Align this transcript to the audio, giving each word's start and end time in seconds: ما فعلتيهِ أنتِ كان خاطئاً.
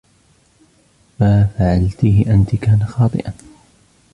ما 1.19 1.47
فعلتيهِ 1.57 2.33
أنتِ 2.33 2.55
كان 2.55 2.85
خاطئاً. 2.85 3.33